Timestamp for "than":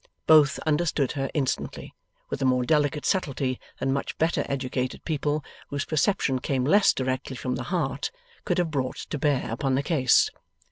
3.77-3.93